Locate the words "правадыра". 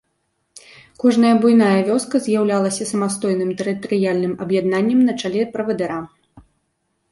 5.55-6.03